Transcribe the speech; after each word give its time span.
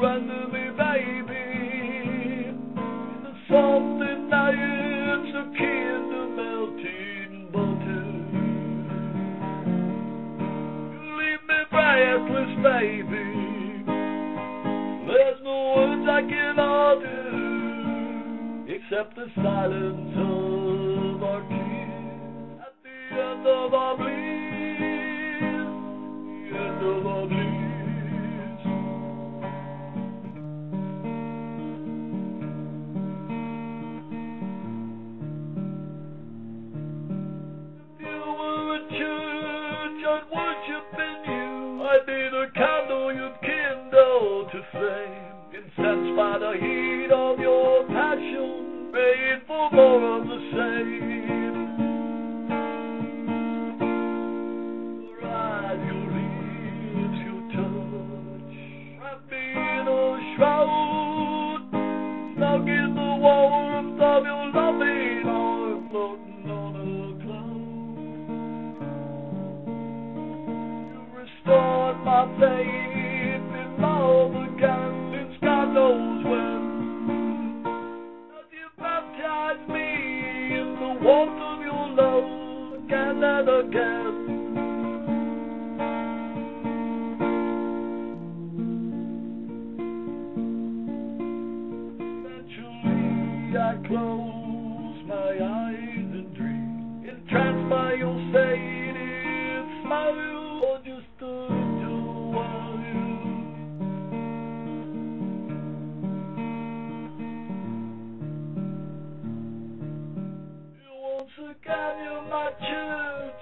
run 0.00 0.26
to 0.26 0.48
me, 0.48 0.70
baby. 0.76 1.44
There's 3.22 3.42
something 3.48 4.28
that 4.30 4.52
it's 4.54 5.32
akin 5.42 5.98
to 6.12 6.20
melting 6.36 7.32
butter. 7.52 8.06
You 10.92 11.10
leave 11.16 11.44
me 11.48 11.60
breathless, 11.70 12.52
baby. 12.62 13.28
There's 15.06 15.40
no 15.42 15.56
words 15.76 16.06
I 16.10 16.22
can 16.28 16.58
utter 16.58 17.56
except 18.68 19.10
the 19.16 19.26
silence 19.36 20.14
of 20.16 21.22
our 21.22 21.40
kiss 21.40 22.60
at 22.60 22.74
the 22.82 22.98
end 23.16 23.46
of 23.46 23.72
our 23.72 23.96
bleed. 23.96 24.25
To 44.52 44.62
flame, 44.70 45.34
incensed 45.54 46.16
by 46.16 46.38
the 46.38 46.52
heat 46.60 47.10
of 47.12 47.38
your 47.40 47.84
passion, 47.86 48.92
made 48.92 49.42
for 49.46 49.70
more 49.72 50.20
of 50.20 50.26
the 50.26 50.38
same. 50.52 51.16
Eyes, 55.24 55.80
your 55.86 56.06
lips, 56.14 57.18
your 57.26 57.42
touch, 57.54 58.56
in 59.32 59.86
a 59.88 59.90
shroud. 60.36 60.86
In 62.56 62.94
the 62.94 63.12
warmth 63.20 64.00
of 64.00 64.24
your 64.24 64.46
loving 64.50 65.22
floating 65.90 66.50
on 66.50 66.74
a 66.76 67.14
cloud. 67.22 67.66
You 70.90 71.00
restored 71.14 71.96
my 72.04 72.22
faith 72.40 72.95
I 83.56 83.60
close 93.86 94.96
my 95.08 95.38
eyes 95.42 96.05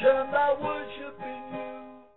and 0.00 0.34
I 0.34 0.54
worship 0.62 1.18
in 1.22 1.42
you. 1.54 1.66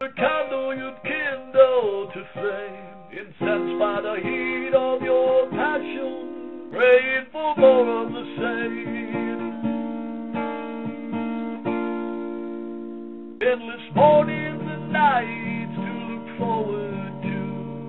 The 0.01 0.09
candle 0.15 0.75
you'd 0.75 1.01
kindle 1.03 2.11
to 2.13 2.23
flame, 2.33 2.97
incensed 3.11 3.79
by 3.79 4.01
the 4.01 4.15
heat 4.21 4.73
of 4.75 5.01
your 5.01 5.49
passion, 5.49 6.69
praying 6.71 7.25
for 7.31 7.55
more 7.57 8.05
of 8.05 8.11
the 8.11 8.25
same. 8.37 9.01
Endless 13.41 13.95
mornings 13.95 14.61
and 14.61 14.91
nights 14.93 15.75
to 15.75 15.81
look 15.81 16.37
forward 16.37 17.13
to, 17.23 17.37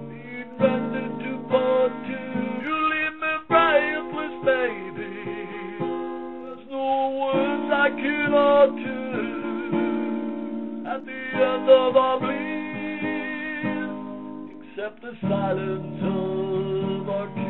being 0.09 0.51
rendered 0.59 1.21
to 1.21 1.33
part 1.49 1.93
two. 2.09 2.41
You 2.65 2.75
leave 2.93 3.17
me 3.21 3.35
breathless, 3.49 4.37
baby. 4.45 5.15
There's 6.45 6.67
no 6.71 6.89
words 7.21 7.69
I 7.73 7.89
can 7.91 8.33
utter 8.33 9.52
end 11.35 11.69
of 11.69 11.97
our 11.97 12.21
being, 12.21 13.01
except 14.71 15.03
the 15.03 15.13
silence 15.23 16.03
of 16.03 17.09
our. 17.09 17.42